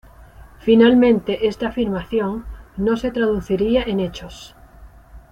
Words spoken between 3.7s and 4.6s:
en hechos.